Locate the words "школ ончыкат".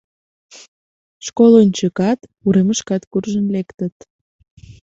1.25-2.19